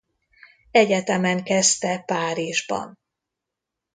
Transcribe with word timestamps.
Egyetemen 0.71 1.43
kezdte 1.43 1.99
Párizsban. 2.05 2.99